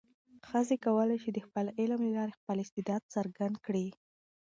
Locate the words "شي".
1.23-1.29